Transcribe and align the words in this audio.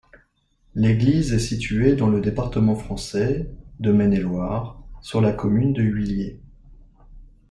L'église 0.73 1.31
est 1.31 1.37
située 1.37 1.95
dans 1.95 2.09
le 2.09 2.21
département 2.21 2.73
français 2.73 3.51
de 3.79 3.91
Maine-et-Loire, 3.91 4.81
sur 5.03 5.21
la 5.21 5.31
commune 5.31 5.73
de 5.73 5.83
Huillé. 5.83 6.41